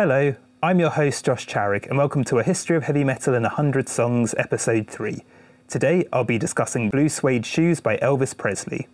[0.00, 3.42] Hello, I'm your host Josh Charig, and welcome to A History of Heavy Metal in
[3.42, 5.22] 100 Songs, Episode 3.
[5.68, 8.88] Today I'll be discussing Blue Suede Shoes by Elvis Presley.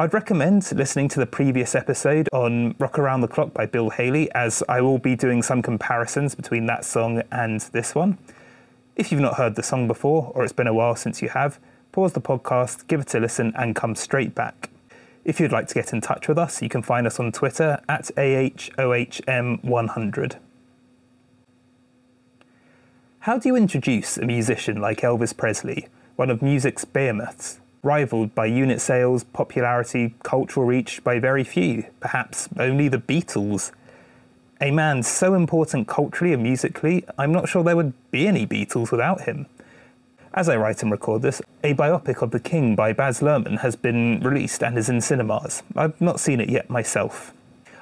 [0.00, 4.32] I'd recommend listening to the previous episode on Rock Around the Clock by Bill Haley,
[4.32, 8.18] as I will be doing some comparisons between that song and this one.
[8.96, 11.60] If you've not heard the song before, or it's been a while since you have,
[11.92, 14.70] pause the podcast, give it a listen, and come straight back.
[15.24, 17.80] If you'd like to get in touch with us, you can find us on Twitter
[17.88, 20.36] at AHOHM100.
[23.20, 28.46] How do you introduce a musician like Elvis Presley, one of music's behemoths, rivaled by
[28.46, 33.70] unit sales, popularity, cultural reach by very few, perhaps only the Beatles?
[34.60, 38.90] A man so important culturally and musically, I'm not sure there would be any Beatles
[38.90, 39.46] without him.
[40.34, 43.76] As I write and record this, a biopic of The King by Baz Luhrmann has
[43.76, 45.62] been released and is in cinemas.
[45.76, 47.34] I've not seen it yet myself.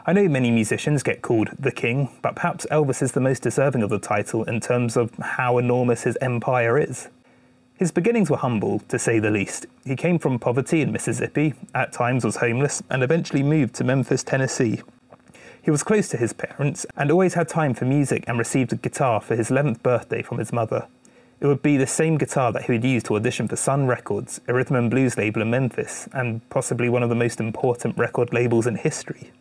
[0.05, 3.85] I know many musicians get called The King, but perhaps Elvis is the most deserving
[3.85, 7.07] of the title in terms of how enormous his empire is.
[7.79, 9.67] His beginnings were humble, to say the least.
[9.85, 14.25] He came from poverty in Mississippi, at times was homeless, and eventually moved to Memphis,
[14.25, 14.83] Tennessee.
[15.63, 18.77] He was close to his parents and always had time for music and received a
[18.77, 20.89] guitar for his 11th birthday from his mother.
[21.41, 24.43] It would be the same guitar that he would use to audition for Sun Records,
[24.47, 28.35] a rhythm and blues label in Memphis, and possibly one of the most important record
[28.35, 29.33] labels in history.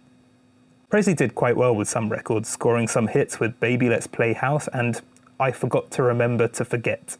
[0.89, 4.69] Presley did quite well with some records, scoring some hits with Baby Let's Play House
[4.69, 5.02] and
[5.41, 7.17] I Forgot to Remember to Forget.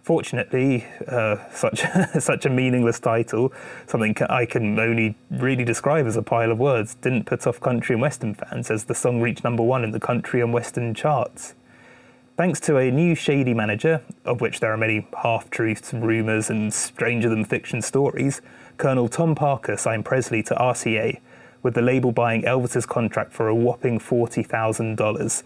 [0.00, 1.82] Fortunately, uh, such,
[2.20, 3.52] such a meaningless title,
[3.88, 7.94] something I can only really describe as a pile of words, didn't put off country
[7.94, 11.54] and western fans as the song reached number one in the country and western charts.
[12.36, 16.72] Thanks to a new shady manager, of which there are many half truths, rumours, and
[16.72, 18.40] stranger than fiction stories,
[18.78, 21.20] Colonel Tom Parker signed Presley to RCA,
[21.62, 25.42] with the label buying Elvis's contract for a whopping $40,000.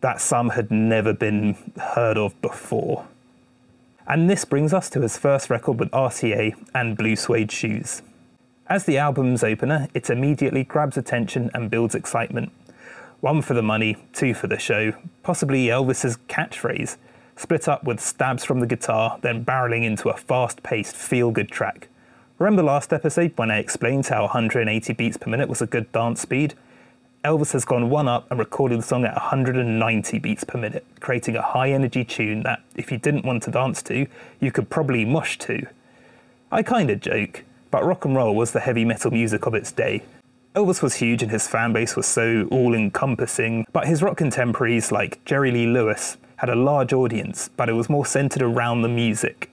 [0.00, 3.06] That sum had never been heard of before.
[4.06, 8.00] And this brings us to his first record with RCA and Blue Suede Shoes.
[8.66, 12.52] As the album's opener, it immediately grabs attention and builds excitement.
[13.20, 14.92] One for the money, two for the show,
[15.24, 16.98] possibly Elvis's catchphrase,
[17.34, 21.50] split up with stabs from the guitar, then barreling into a fast paced, feel good
[21.50, 21.88] track.
[22.38, 26.20] Remember last episode when I explained how 180 beats per minute was a good dance
[26.20, 26.54] speed?
[27.24, 31.34] Elvis has gone one up and recorded the song at 190 beats per minute, creating
[31.34, 34.06] a high energy tune that, if you didn't want to dance to,
[34.38, 35.66] you could probably mush to.
[36.52, 37.42] I kinda joke,
[37.72, 40.04] but rock and roll was the heavy metal music of its day,
[40.58, 44.90] Elvis was huge and his fan base was so all encompassing, but his rock contemporaries
[44.90, 48.88] like Jerry Lee Lewis had a large audience, but it was more centered around the
[48.88, 49.52] music.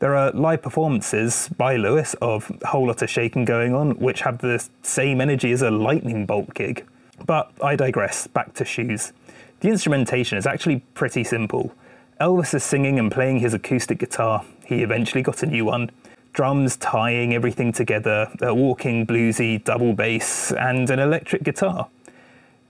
[0.00, 4.20] There are live performances by Lewis of a whole lot of shaking going on, which
[4.20, 6.84] have the same energy as a lightning bolt gig.
[7.24, 9.14] But I digress, back to shoes.
[9.60, 11.72] The instrumentation is actually pretty simple.
[12.20, 14.44] Elvis is singing and playing his acoustic guitar.
[14.66, 15.90] He eventually got a new one
[16.32, 21.88] drums tying everything together, a walking bluesy double bass, and an electric guitar.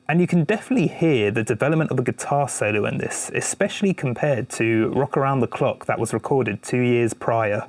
[0.08, 4.50] And you can definitely hear the development of the guitar solo in this, especially compared
[4.50, 7.66] to Rock Around the Clock that was recorded two years prior.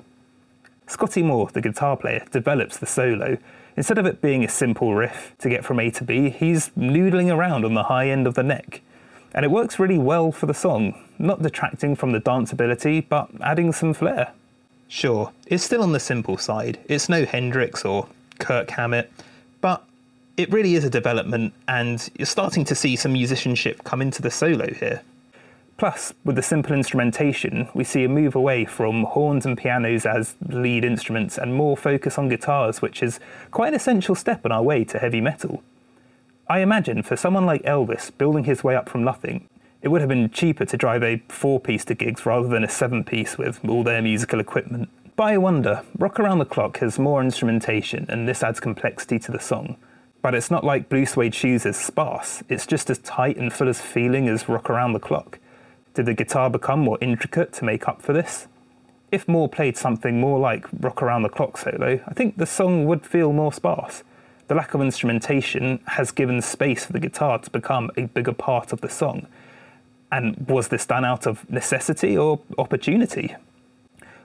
[0.87, 3.37] Scotty Moore, the guitar player, develops the solo.
[3.77, 7.33] Instead of it being a simple riff to get from A to B, he's noodling
[7.33, 8.81] around on the high end of the neck.
[9.33, 13.71] And it works really well for the song, not detracting from the danceability, but adding
[13.71, 14.33] some flair.
[14.93, 16.77] Sure, it's still on the simple side.
[16.87, 19.11] It's no Hendrix or Kirk Hammett,
[19.59, 19.83] but
[20.37, 24.29] it really is a development, and you're starting to see some musicianship come into the
[24.29, 25.01] solo here.
[25.77, 30.35] Plus, with the simple instrumentation, we see a move away from horns and pianos as
[30.47, 34.61] lead instruments and more focus on guitars, which is quite an essential step on our
[34.61, 35.63] way to heavy metal.
[36.47, 39.49] I imagine for someone like Elvis building his way up from nothing,
[39.83, 42.69] it would have been cheaper to drive a four piece to gigs rather than a
[42.69, 44.89] seven piece with all their musical equipment.
[45.17, 49.31] But I wonder, Rock Around the Clock has more instrumentation and this adds complexity to
[49.31, 49.75] the song.
[50.21, 53.67] But it's not like Blue Suede Shoes is sparse, it's just as tight and full
[53.67, 55.37] of feeling as Rock Around the Clock.
[55.93, 58.47] Did the guitar become more intricate to make up for this?
[59.11, 62.85] If Moore played something more like Rock Around the Clock solo, I think the song
[62.85, 64.01] would feel more sparse.
[64.47, 68.71] The lack of instrumentation has given space for the guitar to become a bigger part
[68.71, 69.27] of the song,
[70.13, 73.35] and was this done out of necessity or opportunity?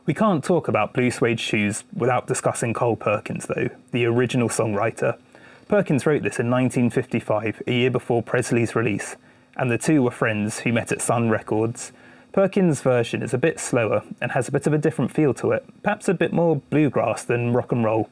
[0.05, 5.19] We can't talk about Blue Suede Shoes without discussing Carl Perkins, though, the original songwriter.
[5.67, 9.17] Perkins wrote this in 1955, a year before Presley's release,
[9.57, 11.93] and the two were friends who met at Sun Records.
[12.33, 15.53] Perkins' version is a bit slower and has a bit of a different feel to
[15.53, 18.11] it, perhaps a bit more bluegrass than rock and roll.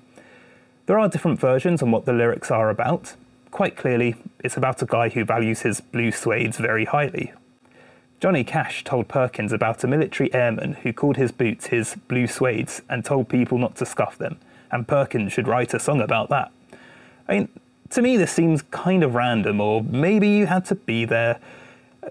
[0.86, 3.16] There are different versions on what the lyrics are about,
[3.50, 7.32] quite clearly, it's about a guy who values his blue suedes very highly.
[8.18, 12.80] Johnny Cash told Perkins about a military airman who called his boots his blue suedes
[12.88, 14.38] and told people not to scuff them,
[14.70, 16.50] and Perkins should write a song about that.
[17.28, 17.48] I mean,
[17.90, 21.38] to me, this seems kind of random, or maybe you had to be there.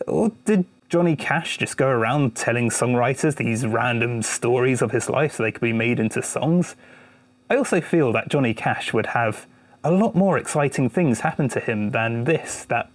[0.08, 5.34] Or did Johnny Cash just go around telling songwriters these random stories of his life
[5.34, 6.76] so they could be made into songs?
[7.50, 9.48] I also feel that Johnny Cash would have
[9.84, 12.90] a lot more exciting things happen to him than this that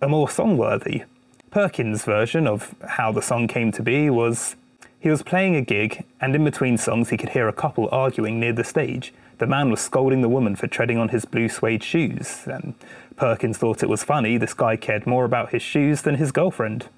[0.00, 1.04] are more songworthy.
[1.52, 4.56] Perkins' version of how the song came to be was
[4.98, 8.40] he was playing a gig, and in between songs, he could hear a couple arguing
[8.40, 9.12] near the stage.
[9.36, 12.74] The man was scolding the woman for treading on his blue suede shoes, and
[13.16, 16.88] Perkins thought it was funny this guy cared more about his shoes than his girlfriend.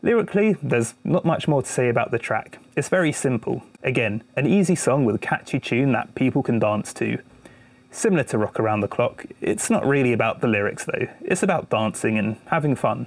[0.00, 2.60] Lyrically, there's not much more to say about the track.
[2.76, 3.62] It's very simple.
[3.82, 7.18] Again, an easy song with a catchy tune that people can dance to.
[7.90, 11.68] Similar to Rock Around the Clock, it's not really about the lyrics though, it's about
[11.68, 13.06] dancing and having fun.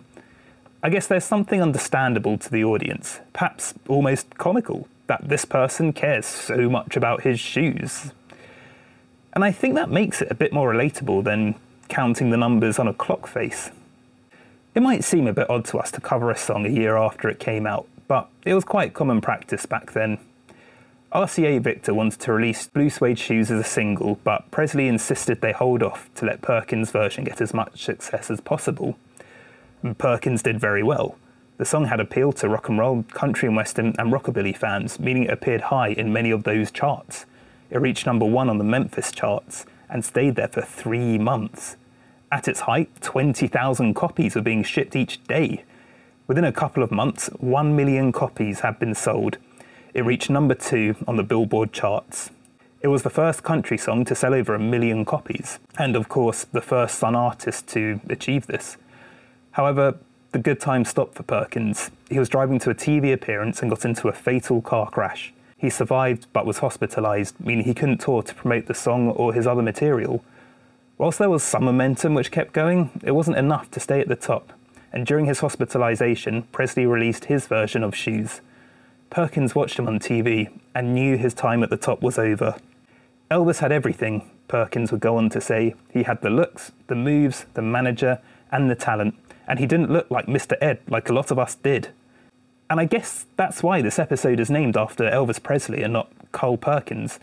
[0.83, 6.25] I guess there's something understandable to the audience, perhaps almost comical, that this person cares
[6.25, 8.13] so much about his shoes.
[9.33, 11.53] And I think that makes it a bit more relatable than
[11.87, 13.69] counting the numbers on a clock face.
[14.73, 17.29] It might seem a bit odd to us to cover a song a year after
[17.29, 20.17] it came out, but it was quite common practice back then.
[21.13, 25.51] RCA Victor wanted to release Blue Suede Shoes as a single, but Presley insisted they
[25.51, 28.97] hold off to let Perkins' version get as much success as possible.
[29.97, 31.17] Perkins did very well.
[31.57, 35.23] The song had appeal to rock and roll, country and western, and rockabilly fans, meaning
[35.23, 37.25] it appeared high in many of those charts.
[37.69, 41.77] It reached number one on the Memphis charts and stayed there for three months.
[42.31, 45.63] At its height, 20,000 copies were being shipped each day.
[46.27, 49.37] Within a couple of months, 1 million copies had been sold.
[49.93, 52.29] It reached number two on the Billboard charts.
[52.81, 56.45] It was the first country song to sell over a million copies, and of course,
[56.45, 58.77] the first Sun artist to achieve this.
[59.51, 59.97] However,
[60.31, 61.91] the good times stopped for Perkins.
[62.09, 65.33] He was driving to a TV appearance and got into a fatal car crash.
[65.57, 69.45] He survived but was hospitalised, meaning he couldn't tour to promote the song or his
[69.45, 70.23] other material.
[70.97, 74.15] Whilst there was some momentum which kept going, it wasn't enough to stay at the
[74.15, 74.53] top,
[74.93, 78.41] and during his hospitalisation, Presley released his version of Shoes.
[79.09, 82.55] Perkins watched him on TV and knew his time at the top was over.
[83.29, 85.75] Elvis had everything, Perkins would go on to say.
[85.91, 88.19] He had the looks, the moves, the manager,
[88.51, 89.15] and the talent,
[89.47, 90.57] and he didn't look like Mr.
[90.61, 91.89] Ed like a lot of us did.
[92.69, 96.57] And I guess that's why this episode is named after Elvis Presley and not Carl
[96.57, 97.19] Perkins.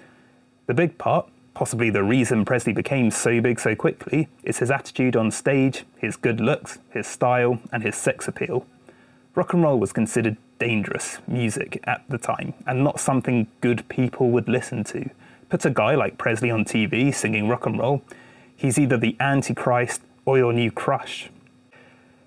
[0.66, 1.28] The big part
[1.58, 6.14] Possibly the reason Presley became so big so quickly is his attitude on stage, his
[6.14, 8.64] good looks, his style, and his sex appeal.
[9.34, 14.30] Rock and roll was considered dangerous music at the time, and not something good people
[14.30, 15.10] would listen to.
[15.48, 18.02] Put a guy like Presley on TV singing rock and roll,
[18.54, 21.30] he's either the Antichrist or your new crush.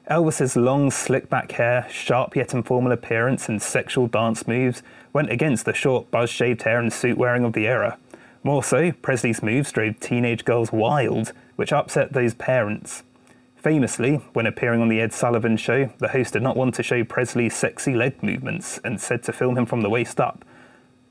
[0.10, 4.82] Elvis's long, slick back hair, sharp yet informal appearance, and sexual dance moves
[5.14, 8.00] went against the short, buzz shaved hair and suit wearing of the era.
[8.44, 13.04] More so, Presley's moves drove teenage girls wild, which upset those parents.
[13.58, 17.04] Famously, when appearing on The Ed Sullivan Show, the host did not want to show
[17.04, 20.44] Presley's sexy leg movements and said to film him from the waist up.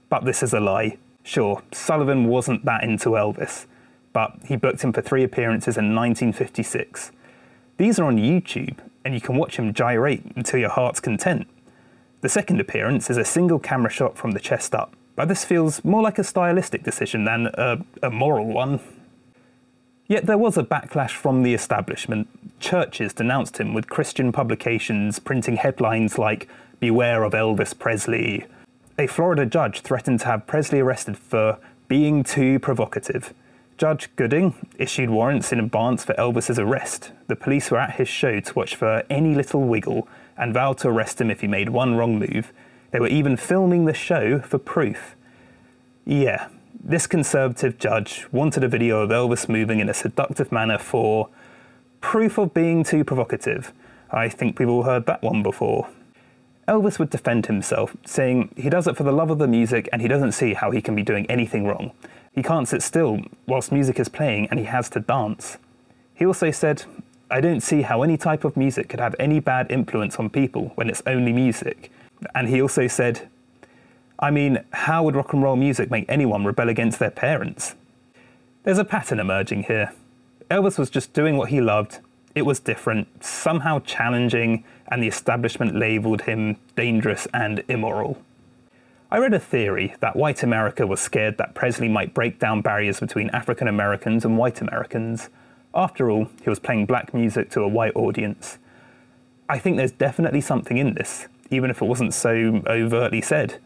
[0.09, 0.99] But this is a lie.
[1.23, 3.67] Sure, Sullivan wasn't that into Elvis,
[4.13, 7.13] but he booked him for three appearances in 1956.
[7.77, 11.47] These are on YouTube, and you can watch him gyrate until your heart's content.
[12.21, 15.85] The second appearance is a single camera shot from the chest up, but this feels
[15.85, 18.81] more like a stylistic decision than a, a moral one.
[20.07, 22.29] Yet there was a backlash from the establishment.
[22.59, 26.49] Churches denounced him, with Christian publications printing headlines like,
[26.81, 28.45] Beware of Elvis Presley.
[28.99, 33.33] A Florida judge threatened to have Presley arrested for being too provocative.
[33.81, 37.13] Judge Gooding issued warrants in advance for Elvis's arrest.
[37.29, 40.07] The police were at his show to watch for any little wiggle
[40.37, 42.53] and vowed to arrest him if he made one wrong move.
[42.91, 45.17] They were even filming the show for proof.
[46.05, 51.31] Yeah, this conservative judge wanted a video of Elvis moving in a seductive manner for
[52.03, 53.73] proof of being too provocative.
[54.11, 55.89] I think we've all heard that one before.
[56.69, 60.03] Elvis would defend himself, saying he does it for the love of the music and
[60.03, 61.93] he doesn't see how he can be doing anything wrong.
[62.33, 65.59] He can't sit still whilst music is playing and he has to dance.
[66.15, 66.85] He also said,
[67.31, 70.73] I don't see how any type of music could have any bad influence on people
[70.75, 71.91] when it's only music.
[72.35, 73.29] And he also said,
[74.19, 77.75] I mean, how would rock and roll music make anyone rebel against their parents?
[78.65, 79.93] There's a pattern emerging here.
[80.51, 82.01] Elvis was just doing what he loved.
[82.35, 88.21] It was different, somehow challenging, and the establishment labelled him dangerous and immoral.
[89.13, 93.01] I read a theory that white America was scared that Presley might break down barriers
[93.01, 95.31] between African Americans and white Americans.
[95.75, 98.59] After all, he was playing black music to a white audience.
[99.49, 103.59] I think there's definitely something in this, even if it wasn't so overtly said.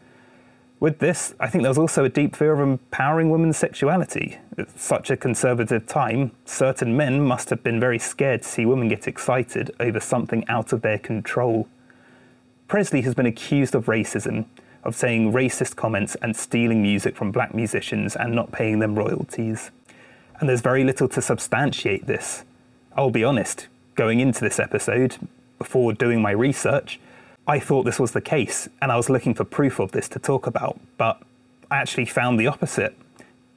[0.79, 4.39] With this, I think there was also a deep fear of empowering women's sexuality.
[4.57, 8.87] At such a conservative time, certain men must have been very scared to see women
[8.87, 11.67] get excited over something out of their control.
[12.67, 14.45] Presley has been accused of racism,
[14.85, 19.71] of saying racist comments and stealing music from black musicians and not paying them royalties.
[20.39, 22.43] And there's very little to substantiate this.
[22.95, 25.17] I'll be honest, going into this episode,
[25.57, 26.99] before doing my research,
[27.47, 30.19] I thought this was the case, and I was looking for proof of this to
[30.19, 31.21] talk about, but
[31.69, 32.95] I actually found the opposite.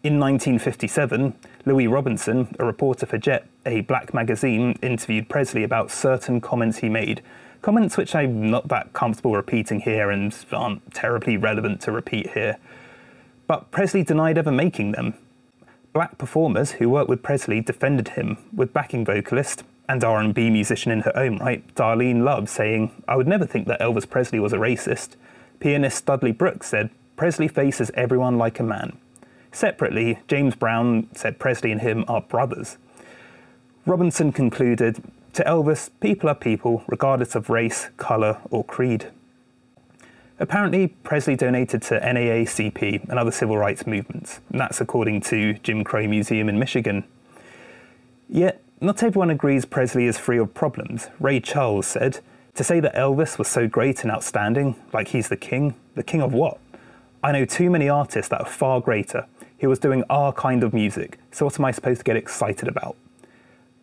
[0.03, 6.41] In 1957, Louis Robinson, a reporter for Jet, a black magazine, interviewed Presley about certain
[6.41, 7.23] comments he made.
[7.63, 12.59] Comments which I'm not that comfortable repeating here and aren't terribly relevant to repeat here.
[13.47, 15.15] But Presley denied ever making them.
[15.93, 21.01] Black performers who worked with Presley defended him, with backing vocalist and R&B musician in
[21.01, 24.59] her own right, Darlene Love, saying, I would never think that Elvis Presley was a
[24.59, 25.17] racist.
[25.61, 28.99] Pianist Dudley Brooks said, Presley faces everyone like a man.
[29.51, 32.77] Separately, James Brown said Presley and him are brothers.
[33.87, 35.03] Robinson concluded,
[35.39, 39.07] To Elvis, people are people, regardless of race, colour, or creed.
[40.41, 45.85] Apparently, Presley donated to NAACP and other civil rights movements, and that's according to Jim
[45.85, 47.05] Crow Museum in Michigan.
[48.29, 51.07] Yet, not everyone agrees Presley is free of problems.
[51.21, 52.19] Ray Charles said,
[52.57, 56.21] To say that Elvis was so great and outstanding, like he's the king, the king
[56.21, 56.59] of what?
[57.23, 59.27] I know too many artists that are far greater.
[59.57, 62.67] He was doing our kind of music, so what am I supposed to get excited
[62.67, 62.97] about?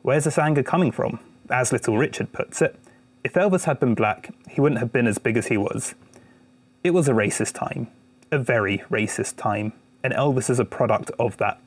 [0.01, 1.17] Where's this anger coming from?
[1.49, 2.79] As Little Richard puts it,
[3.23, 5.95] if Elvis had been black, he wouldn't have been as big as he was.
[6.83, 7.87] It was a racist time,
[8.31, 9.73] a very racist time,
[10.03, 11.59] and Elvis is a product of that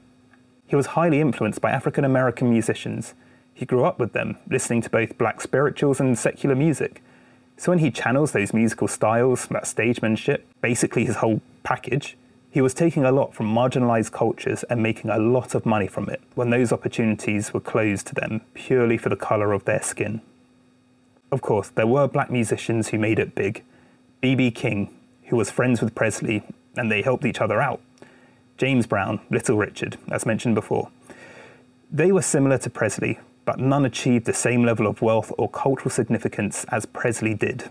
[0.68, 3.14] he was highly influenced by African American musicians.
[3.54, 7.02] He grew up with them, listening to both black spirituals and secular music.
[7.56, 12.16] So when he channels those musical styles, that stagemanship, basically his whole package,
[12.50, 16.08] he was taking a lot from marginalized cultures and making a lot of money from
[16.08, 20.20] it when those opportunities were closed to them purely for the color of their skin.
[21.30, 23.62] Of course, there were black musicians who made it big.
[24.20, 24.50] B.B.
[24.50, 26.42] King, who was friends with Presley,
[26.76, 27.80] and they helped each other out.
[28.56, 30.90] James Brown, Little Richard, as mentioned before.
[31.92, 35.90] They were similar to Presley, but none achieved the same level of wealth or cultural
[35.90, 37.70] significance as Presley did.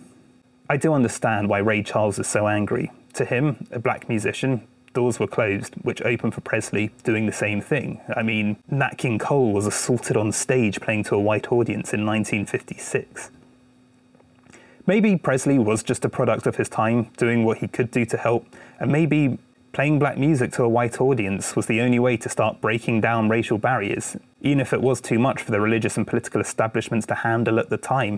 [0.69, 2.91] I do understand why Ray Charles is so angry.
[3.17, 7.61] To him, a black musician, doors were closed, which opened for Presley doing the same
[7.61, 7.99] thing.
[8.15, 12.05] I mean, Nat King Cole was assaulted on stage playing to a white audience in
[12.05, 13.31] 1956.
[14.85, 18.17] Maybe Presley was just a product of his time, doing what he could do to
[18.17, 18.45] help,
[18.79, 19.39] and maybe
[19.77, 23.29] Playing black music to a white audience was the only way to start breaking down
[23.29, 27.13] racial barriers, even if it was too much for the religious and political establishments to
[27.13, 28.17] handle at the time.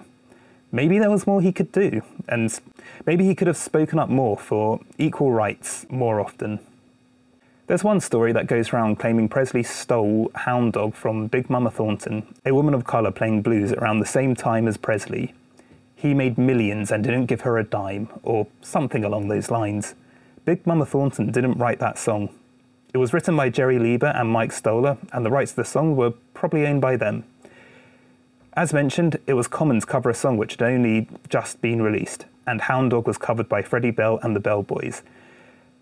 [0.71, 2.57] Maybe there was more he could do, and
[3.05, 6.59] maybe he could have spoken up more for equal rights more often.
[7.65, 12.35] There's one story that goes around claiming Presley stole Hound Dog from Big Mama Thornton,
[12.45, 15.33] a woman of colour playing blues around the same time as Presley.
[15.95, 19.95] He made millions and didn't give her a dime, or something along those lines.
[20.45, 22.29] Big Mama Thornton didn't write that song.
[22.93, 25.95] It was written by Jerry Leiber and Mike Stoller, and the rights to the song
[25.95, 27.23] were probably owned by them.
[28.53, 32.25] As mentioned, it was common to cover a song which had only just been released,
[32.47, 35.03] and Hound Dog was covered by Freddie Bell and the Bell Boys.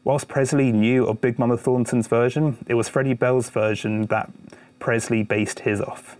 [0.04, 4.32] Whilst Presley knew of Big Mama Thornton's version, it was Freddie Bell's version that
[4.80, 6.16] Presley based his off.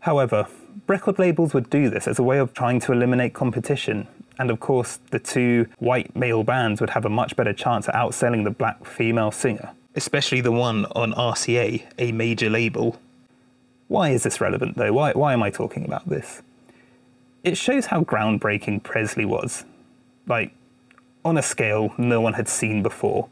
[0.00, 0.46] However,
[0.86, 4.08] record labels would do this as a way of trying to eliminate competition
[4.40, 7.94] and of course, the two white male bands would have a much better chance at
[7.94, 12.98] outselling the black female singer, especially the one on RCA, a major label.
[13.90, 14.92] Why is this relevant though?
[14.92, 16.42] Why, why am I talking about this?
[17.42, 19.64] It shows how groundbreaking Presley was.
[20.28, 20.52] Like,
[21.24, 23.28] on a scale no one had seen before.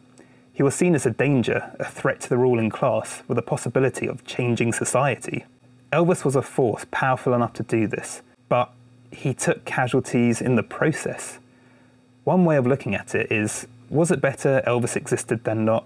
[0.52, 4.08] He was seen as a danger, a threat to the ruling class, with a possibility
[4.08, 5.44] of changing society.
[5.92, 8.72] Elvis was a force powerful enough to do this, but
[9.12, 11.38] he took casualties in the process.
[12.24, 15.84] One way of looking at it is was it better Elvis existed than not?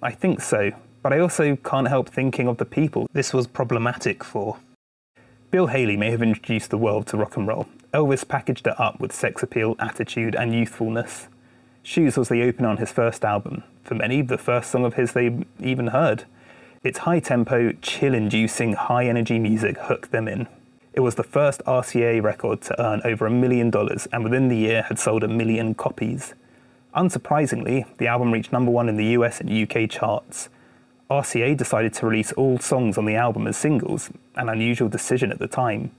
[0.00, 0.70] I think so,
[1.02, 4.58] but I also can't help thinking of the people this was problematic for.
[5.50, 7.66] Bill Haley may have introduced the world to rock and roll.
[7.92, 11.28] Elvis packaged it up with sex appeal, attitude, and youthfulness.
[11.82, 15.12] Shoes was the opener on his first album, for many, the first song of his
[15.12, 16.24] they even heard.
[16.82, 20.46] Its high tempo, chill inducing, high energy music hooked them in.
[20.94, 24.56] It was the first RCA record to earn over a million dollars and within the
[24.56, 26.34] year had sold a million copies.
[26.94, 30.48] Unsurprisingly, the album reached number one in the US and UK charts.
[31.12, 35.38] RCA decided to release all songs on the album as singles, an unusual decision at
[35.38, 35.90] the time.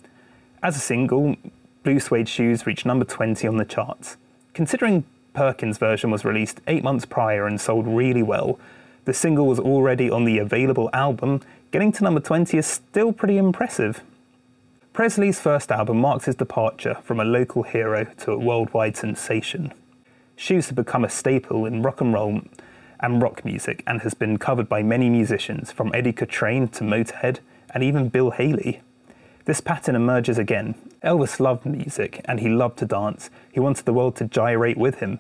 [0.64, 1.36] As a single,
[1.84, 4.18] Blue Suede Shoes reached number 20 on the charts.
[4.56, 5.04] Considering
[5.36, 8.60] Perkins' version was released eight months prior and sold really well,
[9.06, 13.38] the single was already on the available album, getting to number 20 is still pretty
[13.38, 14.02] impressive.
[14.94, 19.74] Presley's first album marks his departure from a local hero to a worldwide sensation.
[20.36, 22.42] Shoes have become a staple in rock and roll
[23.04, 27.40] and rock music and has been covered by many musicians, from Eddie Cochran to Motorhead
[27.72, 28.82] and even Bill Haley.
[29.46, 30.76] This pattern emerges again.
[31.04, 33.30] Elvis loved music and he loved to dance.
[33.52, 35.20] He wanted the world to gyrate with him.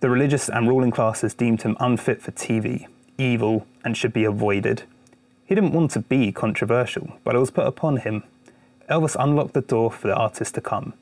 [0.00, 4.82] The religious and ruling classes deemed him unfit for TV, evil, and should be avoided.
[5.46, 8.22] He didn't want to be controversial, but it was put upon him.
[8.90, 10.92] Elvis unlocked the door for the artist to come.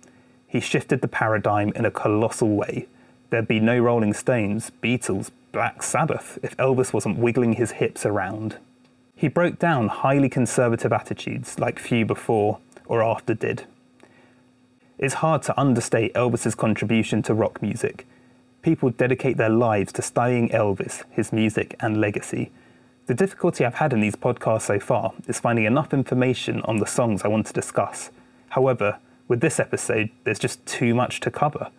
[0.47, 2.87] He shifted the paradigm in a colossal way.
[3.31, 8.59] There'd be no Rolling Stones, Beatles, Black Sabbath if Elvis wasn't wiggling his hips around.
[9.15, 13.67] He broke down highly conservative attitudes like few before or after did.
[14.99, 18.07] It's hard to understate Elvis's contribution to rock music.
[18.63, 22.51] People dedicate their lives to studying Elvis, his music, and legacy.
[23.07, 26.87] The difficulty I've had in these podcasts so far is finding enough information on the
[26.87, 28.11] songs I want to discuss.
[28.51, 31.71] However, with this episode, there's just too much to cover.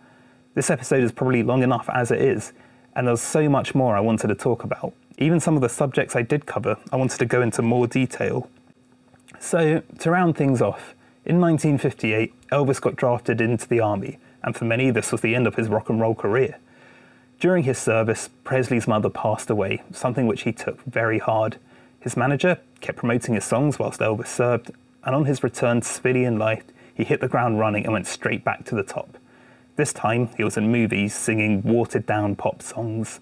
[0.54, 2.52] This episode is probably long enough as it is,
[2.94, 4.92] and there's so much more I wanted to talk about.
[5.18, 8.48] Even some of the subjects I did cover, I wanted to go into more detail.
[9.38, 10.94] So, to round things off,
[11.24, 15.46] in 1958, Elvis got drafted into the army, and for many, this was the end
[15.46, 16.58] of his rock and roll career.
[17.38, 21.56] During his service, Presley's mother passed away, something which he took very hard.
[22.00, 24.70] His manager kept promoting his songs whilst Elvis served,
[25.04, 28.44] and on his return to civilian life, he hit the ground running and went straight
[28.44, 29.16] back to the top.
[29.74, 33.20] This time, he was in movies singing watered down pop songs.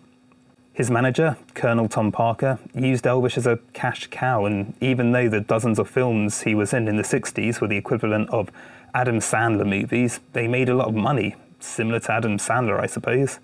[0.73, 5.41] His manager, Colonel Tom Parker, used Elvis as a cash cow, and even though the
[5.41, 8.51] dozens of films he was in in the 60s were the equivalent of
[8.95, 13.39] Adam Sandler movies, they made a lot of money, similar to Adam Sandler, I suppose.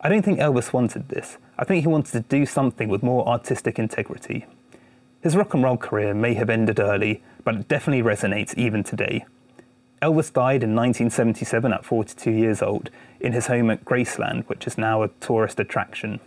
[0.00, 1.38] I don't think Elvis wanted this.
[1.58, 4.46] I think he wanted to do something with more artistic integrity.
[5.22, 9.24] His rock and roll career may have ended early, but it definitely resonates even today.
[10.00, 14.78] Elvis died in 1977 at 42 years old in his home at Graceland, which is
[14.78, 16.20] now a tourist attraction.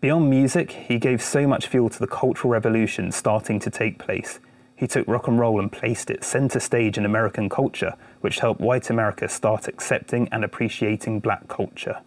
[0.00, 4.38] Beyond music, he gave so much fuel to the cultural revolution starting to take place.
[4.76, 8.60] He took rock and roll and placed it center stage in American culture, which helped
[8.60, 12.00] white America start accepting and appreciating black culture.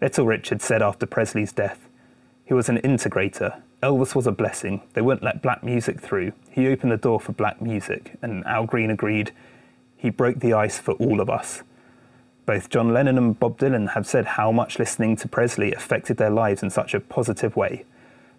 [0.00, 1.88] Little Richard said after Presley's death,
[2.44, 4.80] he was an integrator, Elvis was a blessing.
[4.94, 6.32] They wouldn't let black music through.
[6.50, 9.32] He opened the door for black music, and Al Green agreed.
[9.98, 11.62] He broke the ice for all of us.
[12.46, 16.30] Both John Lennon and Bob Dylan have said how much listening to Presley affected their
[16.30, 17.84] lives in such a positive way.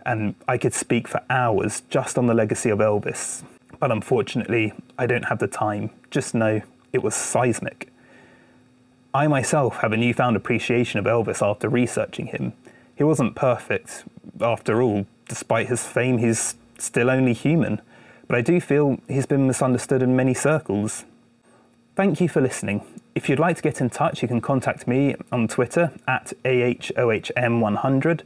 [0.04, 3.44] And I could speak for hours just on the legacy of Elvis.
[3.80, 5.92] But unfortunately, I don't have the time.
[6.10, 7.92] Just know it was seismic.
[9.14, 12.54] I myself have a newfound appreciation of Elvis after researching him.
[12.96, 14.06] He wasn't perfect,
[14.42, 17.82] after all, despite his fame, he's still only human.
[18.28, 21.06] But I do feel he's been misunderstood in many circles.
[21.96, 22.84] Thank you for listening.
[23.14, 28.22] If you'd like to get in touch, you can contact me on Twitter at AHOHM100.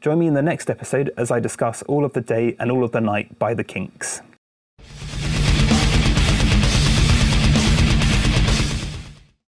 [0.00, 2.82] Join me in the next episode as I discuss All of the Day and All
[2.82, 4.22] of the Night by the Kinks.